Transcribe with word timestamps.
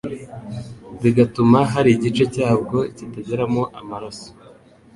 bigatuma 1.01 1.59
hari 1.73 1.89
igice 1.97 2.23
cyabwo 2.35 2.77
kitageramo 2.95 3.63
amaraso 3.79 4.29